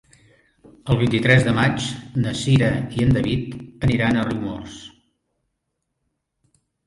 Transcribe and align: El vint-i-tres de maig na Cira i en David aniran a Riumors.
El 0.93 0.97
vint-i-tres 1.01 1.43
de 1.47 1.51
maig 1.57 1.89
na 2.23 2.31
Cira 2.39 2.71
i 2.97 3.05
en 3.07 3.13
David 3.17 3.85
aniran 3.87 4.17
a 4.17 4.25
Riumors. 4.29 4.79